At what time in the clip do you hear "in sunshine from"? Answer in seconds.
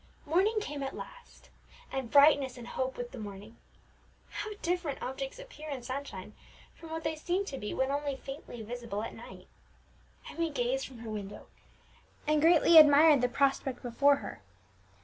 5.69-6.89